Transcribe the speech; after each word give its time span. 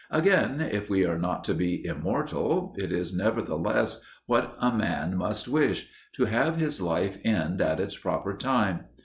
Again, 0.09 0.61
if 0.61 0.89
we 0.89 1.05
are 1.05 1.19
not 1.19 1.43
to 1.43 1.53
be 1.53 1.85
immortal, 1.85 2.73
it 2.75 2.91
is 2.91 3.13
nevertheless 3.13 4.01
what 4.25 4.55
a 4.57 4.71
man 4.75 5.15
must 5.15 5.47
wish 5.47 5.91
to 6.15 6.25
have 6.25 6.55
his 6.55 6.81
life 6.81 7.19
end 7.23 7.61
at 7.61 7.79
its 7.79 7.95
proper 7.99 8.33
time. 8.35 8.85